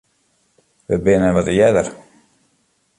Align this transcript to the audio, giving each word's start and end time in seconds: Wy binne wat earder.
Wy 0.87 0.95
binne 1.05 1.29
wat 1.35 1.47
earder. 1.55 1.87